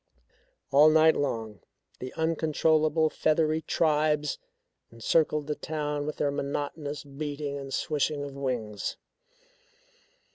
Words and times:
All 0.71 0.89
night 0.89 1.15
long 1.15 1.59
the 1.99 2.11
uncontrollable 2.15 3.11
feathery 3.11 3.61
tribes 3.61 4.39
encircled 4.91 5.45
the 5.45 5.53
town 5.53 6.07
with 6.07 6.17
their 6.17 6.31
monotonous 6.31 7.03
beating 7.03 7.55
and 7.59 7.71
swishing 7.71 8.23
of 8.23 8.33
wings. 8.33 8.97